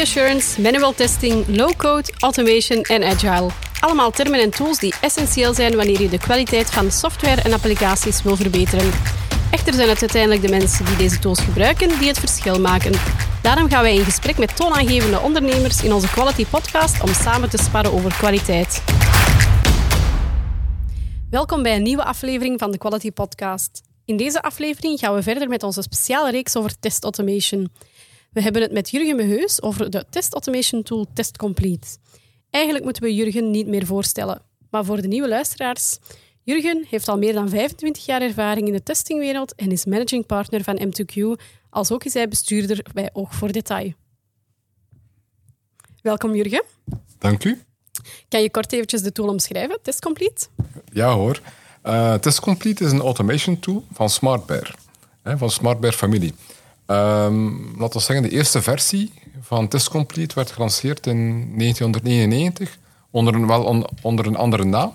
Assurance, 0.00 0.60
manual 0.60 0.94
testing, 0.94 1.56
low-code, 1.56 2.12
automation 2.18 2.82
en 2.82 3.02
agile. 3.02 3.50
Allemaal 3.80 4.10
termen 4.10 4.40
en 4.40 4.50
tools 4.50 4.78
die 4.78 4.94
essentieel 5.00 5.54
zijn 5.54 5.76
wanneer 5.76 6.00
je 6.00 6.08
de 6.08 6.18
kwaliteit 6.18 6.70
van 6.70 6.90
software 6.90 7.42
en 7.42 7.52
applicaties 7.52 8.22
wil 8.22 8.36
verbeteren. 8.36 8.90
Echter 9.50 9.74
zijn 9.74 9.88
het 9.88 10.00
uiteindelijk 10.00 10.42
de 10.42 10.48
mensen 10.48 10.84
die 10.84 10.96
deze 10.96 11.18
tools 11.18 11.40
gebruiken 11.40 11.98
die 11.98 12.08
het 12.08 12.18
verschil 12.18 12.60
maken. 12.60 12.92
Daarom 13.42 13.68
gaan 13.68 13.82
wij 13.82 13.94
in 13.94 14.04
gesprek 14.04 14.38
met 14.38 14.56
toonaangevende 14.56 15.20
ondernemers 15.20 15.82
in 15.82 15.92
onze 15.92 16.10
Quality 16.10 16.46
Podcast 16.46 17.02
om 17.02 17.12
samen 17.14 17.50
te 17.50 17.58
sparren 17.58 17.92
over 17.92 18.14
kwaliteit. 18.14 18.82
Welkom 21.30 21.62
bij 21.62 21.76
een 21.76 21.82
nieuwe 21.82 22.04
aflevering 22.04 22.58
van 22.58 22.70
de 22.70 22.78
Quality 22.78 23.10
Podcast. 23.10 23.82
In 24.04 24.16
deze 24.16 24.42
aflevering 24.42 24.98
gaan 24.98 25.14
we 25.14 25.22
verder 25.22 25.48
met 25.48 25.62
onze 25.62 25.82
speciale 25.82 26.30
reeks 26.30 26.56
over 26.56 26.78
test 26.78 27.02
automation. 27.02 27.70
We 28.38 28.44
hebben 28.44 28.62
het 28.62 28.72
met 28.72 28.90
Jurgen 28.90 29.16
Meheus 29.16 29.62
over 29.62 29.90
de 29.90 30.04
test 30.10 30.32
automation 30.32 30.82
tool 30.82 31.06
Test 31.14 31.36
Complete. 31.36 31.88
Eigenlijk 32.50 32.84
moeten 32.84 33.02
we 33.02 33.14
Jurgen 33.14 33.50
niet 33.50 33.66
meer 33.66 33.86
voorstellen, 33.86 34.42
maar 34.70 34.84
voor 34.84 35.02
de 35.02 35.08
nieuwe 35.08 35.28
luisteraars. 35.28 35.98
Jurgen 36.42 36.86
heeft 36.88 37.08
al 37.08 37.18
meer 37.18 37.32
dan 37.32 37.48
25 37.48 38.06
jaar 38.06 38.22
ervaring 38.22 38.66
in 38.66 38.72
de 38.72 38.82
testingwereld 38.82 39.54
en 39.54 39.72
is 39.72 39.84
managing 39.84 40.26
partner 40.26 40.64
van 40.64 40.80
M2Q, 40.86 41.42
als 41.70 41.92
ook 41.92 42.04
is 42.04 42.14
hij 42.14 42.28
bestuurder 42.28 42.84
bij 42.92 43.10
Oog 43.12 43.34
voor 43.34 43.52
Detail. 43.52 43.92
Welkom 46.02 46.34
Jurgen. 46.34 46.64
Dank 47.18 47.44
u. 47.44 47.62
Kan 48.28 48.42
je 48.42 48.50
kort 48.50 48.72
eventjes 48.72 49.02
de 49.02 49.12
tool 49.12 49.28
omschrijven, 49.28 49.78
Test 49.82 50.00
Complete? 50.00 50.46
Ja 50.92 51.14
hoor. 51.14 51.40
Uh, 51.84 52.14
Test 52.14 52.40
Complete 52.40 52.84
is 52.84 52.92
een 52.92 53.00
automation 53.00 53.58
tool 53.58 53.84
van 53.92 54.10
SmartBear, 54.10 54.74
hè, 55.22 55.38
van 55.38 55.50
SmartBear 55.50 55.92
familie. 55.92 56.34
Um, 56.90 57.74
laten 57.78 57.98
we 57.98 58.04
zeggen, 58.04 58.22
de 58.22 58.30
eerste 58.30 58.62
versie 58.62 59.12
van 59.40 59.68
Test 59.68 59.88
Complete 59.88 60.34
werd 60.34 60.50
gelanceerd 60.50 61.06
in 61.06 61.16
1999, 61.56 62.78
onder 63.10 63.34
een, 63.34 63.46
wel 63.46 63.86
onder 64.02 64.26
een 64.26 64.36
andere 64.36 64.64
naam. 64.64 64.92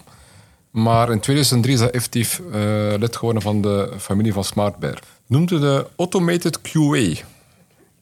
Maar 0.71 1.11
in 1.11 1.19
2003 1.19 1.73
is 1.73 1.79
dat 1.79 1.89
effectief 1.89 2.39
uh, 2.39 2.53
lid 2.97 3.15
geworden 3.15 3.41
van 3.41 3.61
de 3.61 3.93
familie 3.99 4.33
van 4.33 4.43
SmartBear. 4.43 4.99
Noemde 5.27 5.59
de 5.59 5.87
Automated 5.97 6.61
QA. 6.61 7.23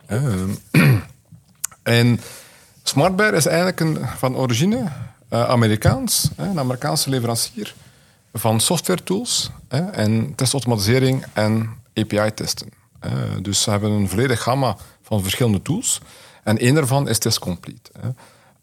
Um, 0.08 0.58
en 1.84 2.20
SmartBear 2.84 3.34
is 3.34 3.46
eigenlijk 3.46 4.00
van 4.18 4.36
origine 4.36 4.78
uh, 5.30 5.50
Amerikaans, 5.50 6.30
een 6.36 6.60
Amerikaanse 6.60 7.10
leverancier 7.10 7.76
van 8.34 8.60
software 8.60 9.04
tools 9.04 9.50
en 9.92 10.36
testautomatisering 10.36 11.26
en 11.34 11.70
API-testen. 11.96 12.81
Dus 13.42 13.62
ze 13.62 13.70
hebben 13.70 13.92
een 13.92 14.10
volledig 14.10 14.42
gamma 14.42 14.78
van 15.02 15.22
verschillende 15.22 15.62
tools. 15.62 16.02
En 16.44 16.58
één 16.58 16.76
daarvan 16.76 17.10
is 17.10 17.18
Test 17.18 17.40
Complete. 17.40 17.92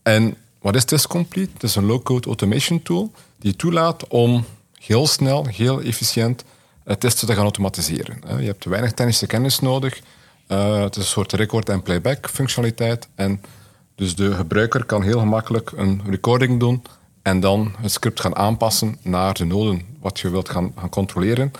En 0.02 0.36
wat 0.60 0.76
is 0.76 0.84
Test 0.84 1.06
Complete? 1.06 1.50
Het 1.52 1.62
is 1.62 1.74
een 1.74 1.84
low-code 1.84 2.26
automation 2.26 2.82
tool 2.82 3.12
die 3.38 3.56
toelaat 3.56 4.06
om 4.06 4.44
heel 4.78 5.06
snel, 5.06 5.46
heel 5.46 5.80
efficiënt 5.80 6.44
eh, 6.84 6.96
testen 6.96 7.26
te 7.26 7.34
gaan 7.34 7.42
automatiseren. 7.42 8.20
Je 8.40 8.46
hebt 8.46 8.64
weinig 8.64 8.92
technische 8.92 9.26
kennis 9.26 9.60
nodig. 9.60 10.00
Eh, 10.46 10.80
het 10.80 10.96
is 10.96 11.02
een 11.02 11.08
soort 11.08 11.32
record- 11.32 11.68
en 11.68 11.82
playback 11.82 12.28
functionaliteit. 12.28 13.08
En 13.14 13.40
dus 13.94 14.14
de 14.14 14.34
gebruiker 14.34 14.84
kan 14.84 15.02
heel 15.02 15.18
gemakkelijk 15.18 15.72
een 15.76 16.02
recording 16.06 16.60
doen 16.60 16.82
en 17.22 17.40
dan 17.40 17.74
het 17.80 17.92
script 17.92 18.20
gaan 18.20 18.36
aanpassen 18.36 18.98
naar 19.02 19.34
de 19.34 19.44
noden 19.44 19.82
wat 20.00 20.20
je 20.20 20.30
wilt 20.30 20.48
gaan, 20.48 20.72
gaan 20.76 20.88
controleren. 20.88 21.52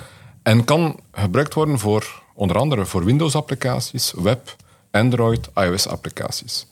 En 0.43 0.65
kan 0.65 1.01
gebruikt 1.13 1.55
worden 1.55 1.79
voor 1.79 2.23
onder 2.39 2.57
andere 2.57 2.87
voor 2.87 3.05
Windows-applicaties, 3.05 4.13
web, 4.17 4.57
Android, 4.91 5.49
iOS-applicaties. 5.55 6.67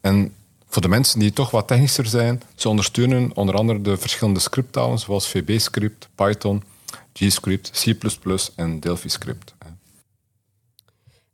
En 0.00 0.34
voor 0.68 0.82
de 0.82 0.88
mensen 0.88 1.18
die 1.18 1.32
toch 1.32 1.50
wat 1.50 1.66
technischer 1.66 2.06
zijn, 2.06 2.42
ze 2.54 2.68
ondersteunen 2.68 3.30
onder 3.34 3.54
andere 3.54 3.80
de 3.80 3.96
verschillende 3.96 4.40
scripttalen 4.40 4.98
zoals 4.98 5.28
VB-script, 5.28 6.08
Python, 6.14 6.62
GScript, 7.12 7.70
C++ 7.70 7.96
en 8.56 8.80
Delphi-script. 8.80 9.54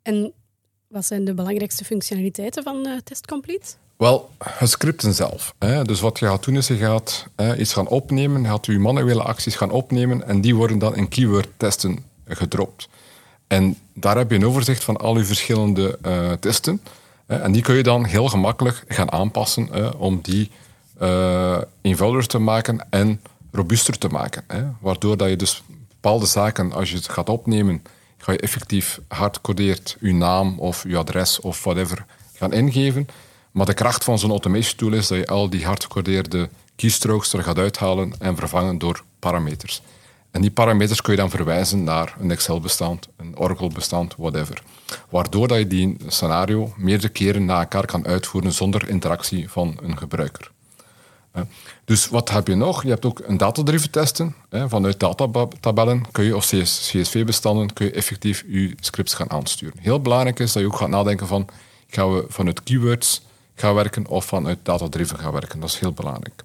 En 0.03 0.33
wat 0.89 1.06
zijn 1.06 1.25
de 1.25 1.34
belangrijkste 1.34 1.84
functionaliteiten 1.84 2.62
van 2.62 2.87
uh, 2.87 2.99
Test 3.05 3.27
Complete? 3.27 3.75
Wel, 3.97 4.31
het 4.39 4.71
scripten 4.71 5.15
zelf. 5.15 5.55
Hè. 5.59 5.84
Dus 5.84 6.00
wat 6.00 6.19
je 6.19 6.27
gaat 6.27 6.45
doen 6.45 6.56
is, 6.56 6.66
je 6.66 6.77
gaat 6.77 7.27
hè, 7.37 7.56
iets 7.56 7.72
gaan 7.72 7.89
opnemen, 7.89 8.43
je 8.43 8.49
gaat 8.49 8.66
je 8.66 8.78
manuele 8.78 9.22
acties 9.22 9.56
gaan 9.56 9.71
opnemen 9.71 10.27
en 10.27 10.41
die 10.41 10.55
worden 10.55 10.78
dan 10.78 10.97
in 10.97 11.09
keyword-testen 11.09 12.05
gedropt. 12.27 12.89
En 13.47 13.77
daar 13.95 14.17
heb 14.17 14.31
je 14.31 14.37
een 14.37 14.47
overzicht 14.47 14.84
van 14.84 14.97
al 14.97 15.17
je 15.17 15.25
verschillende 15.25 15.99
uh, 16.07 16.33
testen. 16.33 16.81
En 17.27 17.53
die 17.53 17.62
kun 17.62 17.75
je 17.75 17.83
dan 17.83 18.05
heel 18.05 18.29
gemakkelijk 18.29 18.84
gaan 18.89 19.12
aanpassen 19.12 19.99
om 19.99 20.21
die 20.23 20.51
uh, 21.03 21.59
eenvoudiger 21.81 22.27
te 22.27 22.39
maken 22.39 22.87
en 22.91 23.21
robuuster 23.53 23.99
te 23.99 24.09
maken. 24.09 24.45
Waardoor 24.81 25.17
dat 25.17 25.29
je 25.29 25.37
dus 25.37 25.62
bepaalde 25.89 26.27
zaken, 26.27 26.73
als 26.73 26.91
je 26.91 26.97
het 26.97 27.09
gaat 27.09 27.29
opnemen, 27.29 27.83
ga 28.19 28.33
je 28.33 28.39
effectief 28.39 29.01
hardcodeerd 29.09 29.97
je 30.01 30.15
naam 30.15 30.59
of 30.59 30.84
je 30.89 30.97
adres 30.97 31.41
of 31.41 31.65
whatever 31.65 32.05
gaan 32.34 32.53
ingeven. 32.53 33.09
Maar 33.51 33.67
de 33.67 33.75
kracht 33.75 34.05
van 34.05 34.19
zo'n 34.19 34.31
automation 34.31 34.77
tool 34.77 34.93
is 34.93 35.07
dat 35.07 35.19
je 35.19 35.27
al 35.27 35.51
die 35.51 35.65
hardgecodeerde 35.65 36.49
keystrokes 36.77 37.33
er 37.33 37.43
gaat 37.43 37.59
uithalen 37.59 38.15
en 38.19 38.37
vervangen 38.37 38.78
door 38.78 39.03
parameters. 39.19 39.83
En 40.31 40.41
die 40.41 40.51
parameters 40.51 41.01
kun 41.01 41.13
je 41.13 41.19
dan 41.19 41.31
verwijzen 41.31 41.85
naar 41.85 42.17
een 42.21 42.31
Excel-bestand, 42.31 43.09
een 43.17 43.39
Oracle-bestand, 43.39 44.15
whatever. 44.17 44.63
Waardoor 45.11 45.49
dat 45.49 45.59
je 45.59 45.67
die 45.67 45.97
scenario 46.07 46.75
meerdere 46.77 47.09
keren 47.09 47.45
na 47.45 47.61
elkaar 47.61 47.87
kan 47.87 48.07
uitvoeren 48.07 48.53
zonder 48.53 48.89
interactie 48.89 49.51
van 49.51 49.79
een 49.83 49.99
gebruiker. 49.99 50.51
Dus 51.85 52.09
wat 52.09 52.31
heb 52.31 52.47
je 52.47 52.55
nog? 52.55 52.83
Je 52.83 52.89
hebt 52.89 53.05
ook 53.05 53.21
een 53.25 53.37
datadriven 53.37 53.91
testen. 53.91 54.35
Vanuit 54.51 55.01
datatabellen 55.01 56.11
kun 56.11 56.25
je, 56.25 56.37
of 56.37 56.47
CSV-bestanden 56.47 57.73
kun 57.73 57.87
je 57.87 57.93
effectief 57.93 58.45
je 58.47 58.75
scripts 58.81 59.15
gaan 59.15 59.31
aansturen. 59.31 59.79
Heel 59.79 60.01
belangrijk 60.01 60.39
is 60.39 60.53
dat 60.53 60.63
je 60.63 60.69
ook 60.69 60.77
gaat 60.77 60.89
nadenken 60.89 61.27
van, 61.27 61.49
gaan 61.89 62.15
we 62.15 62.25
vanuit 62.29 62.63
keywords 62.63 63.23
gaan 63.55 63.75
werken 63.75 64.07
of 64.07 64.25
vanuit 64.25 64.59
data-driven 64.63 65.19
gaan 65.19 65.33
werken. 65.33 65.61
Dat 65.61 65.69
is 65.69 65.79
heel 65.79 65.93
belangrijk. 65.93 66.45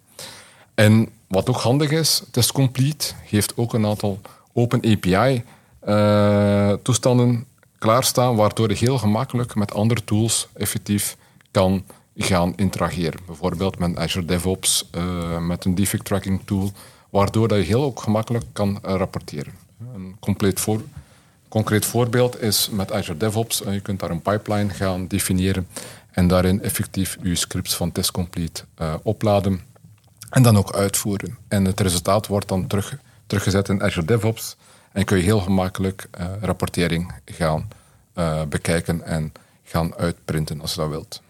En 0.81 1.09
wat 1.28 1.50
ook 1.50 1.59
handig 1.59 1.92
is, 1.92 2.24
Test 2.31 2.52
Complete 2.52 3.14
geeft 3.25 3.58
ook 3.58 3.74
een 3.74 3.86
aantal 3.86 4.19
open 4.53 4.80
API-toestanden 4.80 7.30
uh, 7.30 7.40
klaarstaan, 7.78 8.36
waardoor 8.36 8.69
je 8.69 8.75
heel 8.75 8.97
gemakkelijk 8.97 9.56
met 9.56 9.74
andere 9.74 10.03
tools 10.03 10.47
effectief 10.53 11.18
kan 11.52 11.84
gaan 12.16 12.53
interageren. 12.56 13.19
Bijvoorbeeld 13.25 13.80
met 13.80 13.97
Azure 13.97 14.25
DevOps, 14.25 14.90
uh, 14.96 15.40
met 15.40 15.66
een 15.66 15.75
defect 15.75 16.06
tracking 16.06 16.42
tool, 16.46 16.72
waardoor 17.09 17.48
dat 17.48 17.58
je 17.58 17.63
heel 17.63 17.84
ook 17.84 18.02
gemakkelijk 18.02 18.46
kan 18.53 18.69
uh, 18.69 18.80
rapporteren. 18.96 19.53
Een 19.94 20.16
compleet 20.19 20.59
voor, 20.59 20.81
concreet 21.48 21.86
voorbeeld 21.86 22.42
is 22.42 22.69
met 22.72 22.92
Azure 22.92 23.18
DevOps. 23.18 23.62
je 23.72 23.80
kunt 23.80 24.00
daar 24.00 24.12
een 24.12 24.22
pipeline 24.22 24.69
gaan 24.69 25.08
definiëren 25.08 25.68
en 26.12 26.28
daarin 26.28 26.62
effectief 26.62 27.18
je 27.24 27.36
scripts 27.36 27.75
van 27.75 27.92
Test 27.92 28.12
Complete 28.12 28.63
opladen 29.03 29.69
en 30.31 30.44
dan 30.44 30.58
ook 30.58 30.75
uitvoeren. 30.75 31.38
En 31.47 31.66
het 31.66 31.80
resultaat 31.80 32.28
wordt 32.28 32.47
dan 32.47 32.68
terug, 32.68 32.97
teruggezet 33.28 33.69
in 33.69 33.84
Azure 33.84 34.06
DevOps. 34.06 34.56
En 34.92 35.06
kun 35.06 35.18
je 35.18 35.24
heel 35.24 35.40
gemakkelijk 35.40 36.08
uh, 36.19 36.25
rapportering 36.42 37.14
gaan 37.25 37.68
uh, 38.16 38.44
bekijken 38.44 39.03
en 39.06 39.31
gaan 39.64 39.96
uitprinten 39.96 40.62
als 40.62 40.74
je 40.74 40.80
dat 40.80 40.90
wilt. 40.90 41.22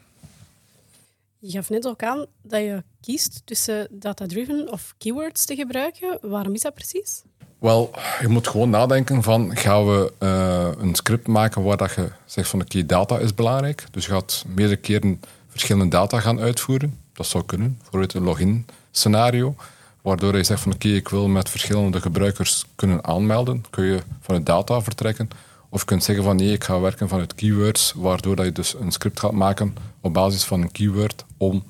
Je 1.39 1.51
gaf 1.51 1.69
net 1.69 1.87
ook 1.87 2.03
aan 2.03 2.25
dat 2.41 2.61
je 2.61 2.83
kiest 3.01 3.41
tussen 3.45 3.87
data-driven 3.91 4.71
of 4.71 4.93
keywords 4.97 5.45
te 5.45 5.55
gebruiken. 5.55 6.17
Waarom 6.21 6.53
is 6.53 6.61
dat 6.61 6.73
precies? 6.73 7.21
Wel, 7.59 7.91
je 8.21 8.27
moet 8.27 8.47
gewoon 8.47 8.69
nadenken 8.69 9.23
van, 9.23 9.57
gaan 9.57 9.85
we 9.85 10.13
uh, 10.19 10.83
een 10.83 10.95
script 10.95 11.27
maken 11.27 11.63
waar 11.63 11.77
dat 11.77 11.93
je 11.93 12.11
zegt 12.25 12.49
van, 12.49 12.61
oké, 12.61 12.85
data 12.85 13.19
is 13.19 13.33
belangrijk. 13.33 13.85
Dus 13.91 14.05
je 14.05 14.11
gaat 14.11 14.45
meerdere 14.47 14.79
keren 14.79 15.19
verschillende 15.47 15.87
data 15.87 16.19
gaan 16.19 16.39
uitvoeren. 16.39 16.99
Dat 17.13 17.25
zou 17.25 17.45
kunnen, 17.45 17.77
bijvoorbeeld 17.77 18.13
een 18.13 18.23
login 18.23 18.65
scenario, 18.91 19.55
waardoor 20.01 20.37
je 20.37 20.43
zegt 20.43 20.61
van 20.61 20.73
oké, 20.73 20.87
ik 20.87 21.09
wil 21.09 21.27
met 21.27 21.49
verschillende 21.49 22.01
gebruikers 22.01 22.65
kunnen 22.75 23.03
aanmelden, 23.03 23.65
kun 23.69 23.85
je 23.85 24.01
vanuit 24.19 24.45
data 24.45 24.81
vertrekken. 24.81 25.29
Of 25.69 25.79
je 25.79 25.85
kunt 25.85 26.03
zeggen 26.03 26.23
van 26.23 26.35
nee, 26.35 26.51
ik 26.51 26.63
ga 26.63 26.79
werken 26.79 27.07
vanuit 27.07 27.35
keywords, 27.35 27.93
waardoor 27.95 28.35
dat 28.35 28.45
je 28.45 28.51
dus 28.51 28.73
een 28.73 28.91
script 28.91 29.19
gaat 29.19 29.31
maken 29.31 29.75
op 30.01 30.13
basis 30.13 30.43
van 30.43 30.61
een 30.61 30.71
keyword 30.71 31.25
om 31.37 31.63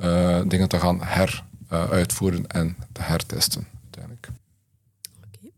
uh, 0.00 0.40
dingen 0.46 0.68
te 0.68 0.78
gaan 0.78 1.00
heruitvoeren 1.02 2.38
uh, 2.38 2.60
en 2.60 2.76
te 2.92 3.02
hertesten. 3.02 3.66
Uiteindelijk. 3.82 4.28
Okay. 5.26 5.52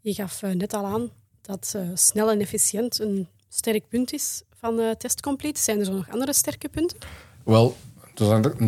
Je 0.00 0.14
gaf 0.14 0.42
uh, 0.42 0.50
net 0.50 0.74
al 0.74 0.84
aan 0.84 1.10
dat 1.42 1.76
snel 1.94 2.30
en 2.30 2.40
efficiënt 2.40 3.00
een 3.00 3.28
sterk 3.48 3.88
punt 3.88 4.12
is 4.12 4.42
van 4.54 4.94
Test 4.98 5.20
Complete. 5.20 5.60
Zijn 5.60 5.80
er 5.80 5.90
nog 5.90 6.10
andere 6.10 6.32
sterke 6.32 6.68
punten? 6.68 6.98
Wel, 7.44 7.76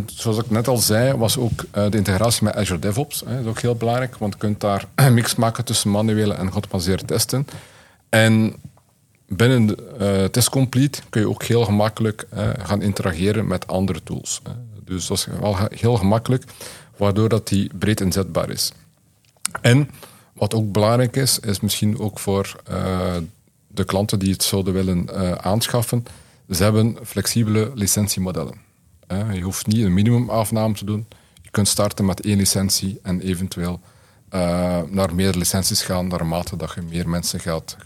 zoals 0.07 0.39
ik 0.39 0.51
net 0.51 0.69
al 0.69 0.77
zei, 0.77 1.17
was 1.17 1.39
ook 1.39 1.65
eh, 1.71 1.91
de 1.91 1.97
integratie 1.97 2.45
met 2.45 2.55
Azure 2.55 2.79
DevOps. 2.79 3.23
Is 3.23 3.47
ook 3.47 3.61
heel 3.61 3.75
belangrijk, 3.75 4.17
want 4.17 4.33
je 4.33 4.39
kunt 4.39 4.61
daar 4.61 4.87
een 4.95 5.15
mix 5.15 5.35
maken 5.35 5.65
tussen 5.65 5.91
manuele 5.91 6.35
en 6.35 6.49
geautomatiseerde 6.49 7.05
testen. 7.05 7.47
En 8.09 8.55
binnen 9.27 9.77
uh, 10.01 10.25
Test 10.25 10.51
Complete 10.51 11.01
kun 11.09 11.21
je 11.21 11.29
ook 11.29 11.43
heel 11.43 11.65
gemakkelijk 11.65 12.27
uh, 12.35 12.49
gaan 12.59 12.83
interageren 12.83 13.47
met 13.47 13.67
andere 13.67 14.03
tools. 14.03 14.43
Dus 14.85 15.07
dat 15.07 15.17
is 15.17 15.27
wel 15.41 15.57
heel 15.69 15.97
gemakkelijk, 15.97 16.45
waardoor 16.97 17.29
dat 17.29 17.49
die 17.49 17.71
breed 17.79 18.01
inzetbaar 18.01 18.51
is. 18.51 18.73
En 19.61 19.91
wat 20.33 20.55
ook 20.55 20.73
belangrijk 20.73 21.17
is, 21.17 21.39
is 21.39 21.61
misschien 21.61 21.99
ook 21.99 22.19
voor 22.19 22.63
de 23.67 23.85
klanten 23.85 24.19
die 24.19 24.33
het 24.33 24.43
zouden 24.43 24.73
willen 24.73 25.09
aanschaffen, 25.45 26.05
ze 26.51 26.63
hebben 26.63 26.97
flexibele 27.05 27.71
licentiemodellen. 27.75 28.72
Je 29.33 29.41
hoeft 29.41 29.67
niet 29.67 29.85
een 29.85 29.95
minimumafname 29.95 30.75
te 30.75 30.85
doen. 30.85 31.07
Je 31.43 31.51
kunt 31.51 31.69
starten 31.69 32.05
met 32.05 32.21
één 32.21 32.37
licentie 32.37 32.99
en 33.03 33.21
eventueel 33.21 33.81
naar 34.89 35.15
meer 35.15 35.35
licenties 35.35 35.83
gaan 35.83 36.07
naarmate 36.07 36.57
dat 36.57 36.73
je 36.75 36.83
meer 36.83 37.09
mensen 37.09 37.41
gaat 37.41 37.77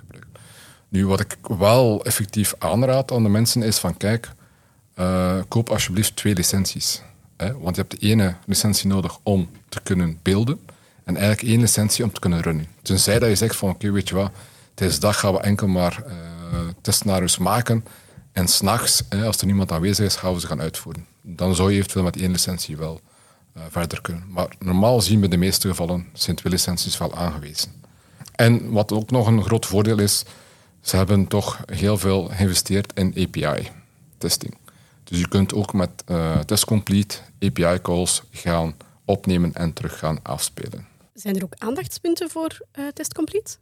nu, 0.89 1.07
wat 1.07 1.21
ik 1.21 1.37
wel 1.59 2.05
effectief 2.05 2.55
aanraad 2.59 3.13
aan 3.13 3.23
de 3.23 3.29
mensen 3.29 3.63
is 3.63 3.79
van 3.79 3.97
kijk, 3.97 4.31
uh, 4.99 5.39
koop 5.49 5.71
alsjeblieft 5.71 6.17
twee 6.17 6.35
licenties. 6.35 7.03
Hè? 7.37 7.59
Want 7.59 7.77
je 7.77 7.81
hebt 7.83 8.01
de 8.01 8.07
ene 8.07 8.35
licentie 8.47 8.89
nodig 8.89 9.19
om 9.23 9.51
te 9.69 9.81
kunnen 9.83 10.19
beelden 10.23 10.61
en 11.05 11.17
eigenlijk 11.17 11.49
één 11.49 11.61
licentie 11.61 12.05
om 12.05 12.13
te 12.13 12.21
kunnen 12.21 12.41
runnen. 12.41 12.67
Tenzij 12.83 13.19
dat 13.19 13.29
je 13.29 13.35
zegt 13.35 13.57
van 13.57 13.71
oké, 13.71 13.91
weet 13.91 14.09
je 14.09 14.15
wat, 14.15 14.31
deze 14.75 15.01
dag 15.01 15.19
gaan 15.21 15.33
we 15.33 15.41
enkel 15.41 15.67
maar 15.67 16.03
uh, 16.07 16.59
testscenario's 16.81 17.39
maken 17.39 17.85
en 18.33 18.49
s'nachts, 18.49 19.03
als 19.25 19.41
er 19.41 19.47
niemand 19.47 19.73
aanwezig 19.73 20.07
is, 20.07 20.17
gaan 20.17 20.35
we 20.35 20.41
ze 20.41 20.47
gaan 20.47 20.61
uitvoeren. 20.61 21.07
Dan 21.29 21.55
zou 21.55 21.71
je 21.71 21.77
eventueel 21.77 22.05
met 22.05 22.17
één 22.17 22.31
licentie 22.31 22.77
wel 22.77 23.01
uh, 23.57 23.63
verder 23.69 24.01
kunnen. 24.01 24.25
Maar 24.29 24.49
normaal 24.59 25.01
zien 25.01 25.21
we 25.21 25.29
de 25.29 25.37
meeste 25.37 25.69
gevallen 25.69 26.07
zijn 26.13 26.37
twee 26.37 26.53
licenties 26.53 26.99
wel 26.99 27.15
aangewezen. 27.15 27.73
En 28.35 28.71
wat 28.71 28.93
ook 28.93 29.11
nog 29.11 29.27
een 29.27 29.43
groot 29.43 29.67
voordeel 29.67 29.99
is, 29.99 30.25
ze 30.81 30.97
hebben 30.97 31.27
toch 31.27 31.63
heel 31.73 31.99
veel 31.99 32.25
geïnvesteerd 32.25 32.93
in 32.93 33.15
API-testing. 33.17 34.57
Dus 35.05 35.19
je 35.19 35.29
kunt 35.29 35.55
ook 35.55 35.73
met 35.73 35.91
uh, 36.07 36.39
Test 36.39 36.65
Complete 36.65 37.17
API-calls 37.41 38.23
gaan 38.31 38.75
opnemen 39.05 39.55
en 39.55 39.73
terug 39.73 39.99
gaan 39.99 40.19
afspelen. 40.23 40.87
Zijn 41.15 41.37
er 41.37 41.45
ook 41.45 41.55
aandachtspunten 41.59 42.31
voor 42.31 42.59
uh, 42.79 42.87
Test 42.89 43.15
Complete? 43.15 43.57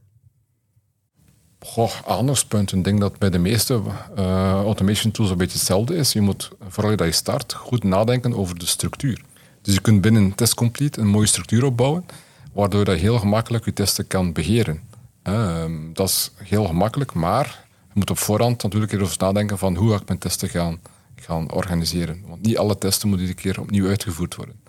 Goh, 1.65 1.91
aandachtspunten. 2.07 2.79
Ik 2.79 2.85
denk 2.85 3.01
dat 3.01 3.19
bij 3.19 3.31
de 3.31 3.39
meeste 3.39 3.81
uh, 4.19 4.53
automation 4.53 5.13
tools 5.13 5.31
een 5.31 5.37
beetje 5.37 5.59
hetzelfde 5.59 5.97
is. 5.97 6.13
Je 6.13 6.21
moet, 6.21 6.51
vooral 6.69 6.97
dat 6.97 7.07
je 7.07 7.13
start, 7.13 7.53
goed 7.53 7.85
nadenken 7.85 8.35
over 8.35 8.59
de 8.59 8.67
structuur. 8.67 9.25
Dus 9.63 9.75
je 9.75 9.81
kunt 9.81 10.01
binnen 10.01 10.35
Test 10.35 10.55
Complete 10.55 11.01
een 11.01 11.07
mooie 11.07 11.27
structuur 11.27 11.65
opbouwen, 11.65 12.07
waardoor 12.53 12.91
je 12.91 12.97
heel 12.97 13.19
gemakkelijk 13.19 13.65
je 13.65 13.73
testen 13.73 14.07
kan 14.07 14.33
beheren. 14.33 14.81
Ehm, 15.23 15.73
dat 15.93 16.09
is 16.09 16.31
heel 16.37 16.65
gemakkelijk, 16.65 17.15
maar 17.15 17.65
je 17.87 17.93
moet 17.95 18.11
op 18.11 18.19
voorhand 18.19 18.63
natuurlijk 18.63 18.93
erover 18.93 19.17
nadenken 19.19 19.59
van 19.59 19.77
hoe 19.77 19.91
ga 19.91 19.97
ik 19.97 20.07
mijn 20.07 20.19
testen 20.19 20.49
gaan, 20.49 20.81
gaan 21.17 21.53
organiseren. 21.53 22.23
Want 22.27 22.43
niet 22.43 22.59
alle 22.59 22.79
testen 22.79 23.09
moeten 23.09 23.27
iedere 23.27 23.43
keer 23.43 23.61
opnieuw 23.61 23.89
uitgevoerd 23.89 24.35
worden. 24.35 24.61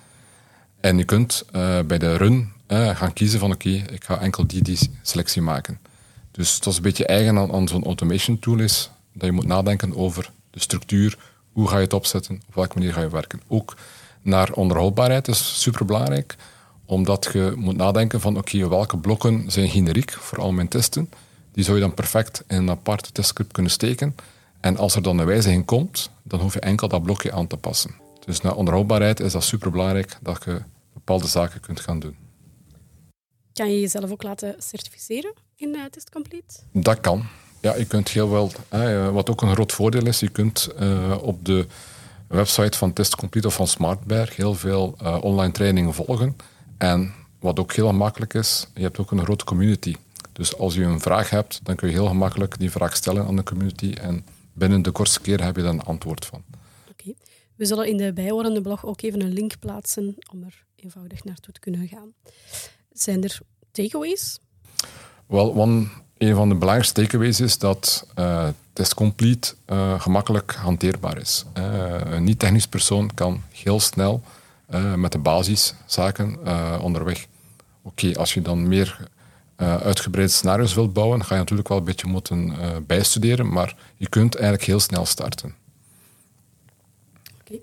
En 0.79 0.97
je 0.97 1.03
kunt 1.03 1.45
uh, 1.55 1.79
bij 1.81 1.97
de 1.97 2.17
run 2.17 2.51
uh, 2.67 2.95
gaan 2.95 3.13
kiezen 3.13 3.39
van 3.39 3.51
oké, 3.51 3.69
ik 3.69 4.03
ga 4.03 4.19
enkel 4.19 4.47
die, 4.47 4.61
die 4.61 4.79
selectie 5.01 5.41
maken. 5.41 5.79
Dus 6.35 6.59
dat 6.59 6.67
is 6.67 6.77
een 6.77 6.83
beetje 6.83 7.05
eigen 7.05 7.37
aan, 7.53 7.67
zo'n 7.67 7.83
automation 7.83 8.39
tool 8.39 8.59
is, 8.59 8.89
dat 9.13 9.25
je 9.25 9.31
moet 9.31 9.45
nadenken 9.45 9.95
over 9.95 10.31
de 10.51 10.59
structuur, 10.59 11.17
hoe 11.51 11.67
ga 11.67 11.75
je 11.75 11.83
het 11.83 11.93
opzetten, 11.93 12.41
op 12.47 12.55
welke 12.55 12.77
manier 12.77 12.93
ga 12.93 13.01
je 13.01 13.09
werken. 13.09 13.41
Ook 13.47 13.75
naar 14.21 14.51
onderhoudbaarheid 14.51 15.27
is 15.27 15.61
super 15.61 15.85
belangrijk 15.85 16.35
omdat 16.85 17.29
je 17.33 17.53
moet 17.55 17.77
nadenken 17.77 18.21
van 18.21 18.37
oké, 18.37 18.67
welke 18.67 18.97
blokken 18.97 19.51
zijn 19.51 19.69
generiek 19.69 20.11
voor 20.11 20.41
al 20.41 20.51
mijn 20.51 20.67
testen. 20.67 21.09
Die 21.51 21.63
zou 21.63 21.75
je 21.75 21.81
dan 21.81 21.93
perfect 21.93 22.43
in 22.47 22.57
een 22.57 22.69
aparte 22.69 23.11
testscript 23.11 23.51
kunnen 23.51 23.71
steken. 23.71 24.15
En 24.59 24.77
als 24.77 24.95
er 24.95 25.01
dan 25.01 25.17
een 25.17 25.25
wijziging 25.25 25.65
komt, 25.65 26.09
dan 26.23 26.39
hoef 26.39 26.53
je 26.53 26.59
enkel 26.59 26.87
dat 26.87 27.03
blokje 27.03 27.31
aan 27.31 27.47
te 27.47 27.57
passen. 27.57 27.95
Dus 28.25 28.41
naar 28.41 28.55
onderhoudbaarheid 28.55 29.19
is 29.19 29.31
dat 29.31 29.43
superbelangrijk 29.43 30.17
dat 30.21 30.43
je 30.45 30.61
bepaalde 30.93 31.27
zaken 31.27 31.59
kunt 31.59 31.79
gaan 31.79 31.99
doen. 31.99 32.15
Kan 33.53 33.71
je 33.71 33.79
jezelf 33.79 34.11
ook 34.11 34.23
laten 34.23 34.55
certificeren 34.57 35.33
in 35.55 35.77
Test 35.91 36.09
Complete? 36.09 36.55
Dat 36.71 36.99
kan. 36.99 37.25
Ja, 37.61 37.75
je 37.75 37.85
kunt 37.85 38.09
heel 38.09 38.29
wel, 38.29 38.51
uh, 38.73 39.09
wat 39.09 39.29
ook 39.29 39.41
een 39.41 39.53
groot 39.53 39.71
voordeel 39.71 40.05
is, 40.05 40.19
je 40.19 40.29
kunt 40.29 40.69
uh, 40.79 41.17
op 41.21 41.45
de 41.45 41.67
website 42.27 42.77
van 42.77 42.93
Test 42.93 43.15
Complete 43.15 43.47
of 43.47 43.53
van 43.53 43.67
Smartberg 43.67 44.35
heel 44.35 44.53
veel 44.53 44.97
online 45.21 45.51
trainingen 45.51 45.93
volgen. 45.93 46.35
En 46.77 47.13
wat 47.39 47.59
ook 47.59 47.73
heel 47.73 47.93
makkelijk 47.93 48.33
is, 48.33 48.67
je 48.73 48.81
hebt 48.81 48.99
ook 48.99 49.11
een 49.11 49.23
grote 49.23 49.45
community. 49.45 49.95
Dus 50.33 50.57
als 50.57 50.75
je 50.75 50.83
een 50.83 50.99
vraag 50.99 51.29
hebt, 51.29 51.59
dan 51.63 51.75
kun 51.75 51.87
je 51.87 51.93
heel 51.93 52.07
gemakkelijk 52.07 52.59
die 52.59 52.71
vraag 52.71 52.95
stellen 52.95 53.25
aan 53.25 53.35
de 53.35 53.43
community 53.43 53.93
en 53.93 54.25
binnen 54.53 54.81
de 54.81 54.91
kortste 54.91 55.21
keer 55.21 55.43
heb 55.43 55.55
je 55.55 55.61
daar 55.61 55.73
een 55.73 55.81
antwoord 55.81 56.25
van. 56.25 56.43
Oké. 56.89 57.13
We 57.55 57.65
zullen 57.65 57.87
in 57.87 57.97
de 57.97 58.13
bijhorende 58.13 58.61
blog 58.61 58.85
ook 58.85 59.01
even 59.01 59.21
een 59.21 59.33
link 59.33 59.59
plaatsen 59.59 60.15
om 60.31 60.43
er 60.43 60.65
eenvoudig 60.75 61.23
naartoe 61.23 61.53
te 61.53 61.59
kunnen 61.59 61.87
gaan. 61.87 62.13
Zijn 62.91 63.23
er 63.23 63.39
takeaways? 63.71 64.39
Wel, 65.27 65.61
een 66.17 66.35
van 66.35 66.49
de 66.49 66.55
belangrijkste 66.55 67.01
takeaways 67.01 67.39
is 67.39 67.57
dat 67.57 68.07
uh, 68.19 68.47
Test 68.73 68.93
Complete 68.93 69.53
uh, 69.67 69.99
gemakkelijk 69.99 70.55
hanteerbaar 70.55 71.17
is. 71.17 71.45
Uh, 71.57 72.01
een 72.03 72.23
niet-technisch 72.23 72.67
persoon 72.67 73.13
kan 73.13 73.41
heel 73.51 73.79
snel 73.79 74.21
met 74.95 75.11
de 75.11 75.17
basiszaken 75.17 76.37
onderweg. 76.81 77.27
Oké, 77.81 78.15
als 78.15 78.33
je 78.33 78.41
dan 78.41 78.67
meer 78.67 79.09
uitgebreide 79.55 80.31
scenario's 80.31 80.73
wilt 80.73 80.93
bouwen, 80.93 81.25
ga 81.25 81.33
je 81.33 81.39
natuurlijk 81.39 81.67
wel 81.67 81.77
een 81.77 81.83
beetje 81.83 82.07
moeten 82.07 82.55
bijstuderen, 82.87 83.49
maar 83.49 83.75
je 83.97 84.09
kunt 84.09 84.35
eigenlijk 84.35 84.65
heel 84.65 84.79
snel 84.79 85.05
starten. 85.05 85.55
Oké, 87.39 87.59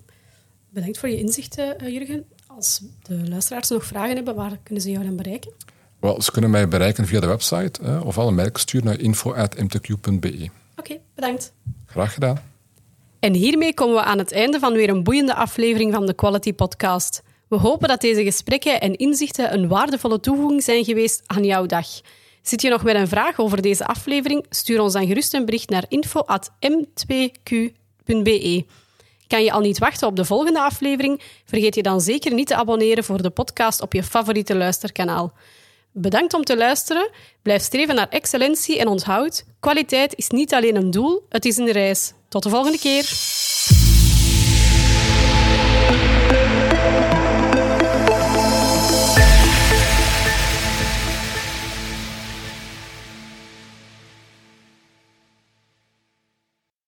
bedankt 0.68 0.98
voor 0.98 1.08
je 1.08 1.18
inzichten, 1.18 1.92
Jurgen. 1.92 2.24
Als 2.46 2.82
de 3.02 3.28
luisteraars 3.28 3.68
nog 3.68 3.84
vragen 3.84 4.14
hebben, 4.14 4.34
waar 4.34 4.58
kunnen 4.62 4.82
ze 4.82 4.90
jou 4.90 5.04
dan 5.04 5.16
bereiken? 5.16 5.52
Wel, 6.02 6.22
ze 6.22 6.32
kunnen 6.32 6.50
mij 6.50 6.69
bereiken 6.69 7.06
via 7.06 7.20
de 7.20 7.26
website 7.26 8.00
of 8.04 8.19
al 8.19 8.28
een 8.28 8.34
mail 8.34 8.50
sturen 8.52 8.87
naar 8.87 9.00
info.mtq.be. 9.00 10.49
Oké, 10.76 10.99
bedankt. 11.14 11.52
Graag 11.87 12.14
gedaan. 12.14 12.43
En 13.19 13.34
hiermee 13.34 13.75
komen 13.75 13.94
we 13.94 14.02
aan 14.02 14.19
het 14.19 14.32
einde 14.32 14.58
van 14.58 14.72
weer 14.72 14.88
een 14.88 15.02
boeiende 15.02 15.34
aflevering 15.34 15.94
van 15.94 16.06
de 16.06 16.14
Quality 16.14 16.52
Podcast. 16.52 17.22
We 17.49 17.56
hopen 17.56 17.88
dat 17.88 18.00
deze 18.00 18.25
gesprekken 18.25 18.81
en 18.81 18.96
inzichten 18.96 19.52
een 19.52 19.69
waardevolle 19.69 20.20
toevoeging 20.20 20.62
zijn 20.62 20.84
geweest 20.84 21.22
aan 21.26 21.44
jouw 21.44 21.67
dag. 21.67 21.86
Zit 22.43 22.62
je 22.62 22.69
nog 22.69 22.82
met 22.82 22.94
een 22.94 23.08
vraag 23.08 23.38
over 23.38 23.62
deze 23.62 23.86
aflevering? 23.86 24.46
Stuur 24.48 24.81
ons 24.81 24.93
dan 24.93 25.06
gerust 25.06 25.34
een 25.34 25.44
bericht 25.44 25.70
naar 25.70 25.84
info.m2q.be. 25.88 28.65
Kan 29.26 29.44
je 29.44 29.53
al 29.53 29.60
niet 29.60 29.79
wachten 29.79 30.08
op 30.08 30.17
de 30.17 30.24
volgende 30.24 30.60
aflevering? 30.60 31.20
Vergeet 31.44 31.74
je 31.74 31.82
dan 31.82 32.00
zeker 32.00 32.34
niet 32.34 32.46
te 32.46 32.56
abonneren 32.56 33.05
voor 33.05 33.22
de 33.22 33.31
podcast 33.31 33.81
op 33.81 33.93
je 33.93 34.03
favoriete 34.03 34.56
luisterkanaal. 34.56 35.32
Bedankt 35.93 36.34
om 36.34 36.44
te 36.44 36.56
luisteren. 36.56 37.11
Blijf 37.43 37.63
streven 37.63 37.94
naar 37.94 38.08
excellentie 38.08 38.79
en 38.79 38.89
onthoud: 38.89 39.44
kwaliteit 39.61 40.15
is 40.17 40.29
niet 40.29 40.55
alleen 40.55 40.77
een 40.77 40.91
doel, 40.91 41.27
het 41.29 41.44
is 41.44 41.56
een 41.56 41.70
reis. 41.70 42.13
Tot 42.29 42.43
de 42.43 42.49
volgende 42.49 42.79
keer. 42.79 43.31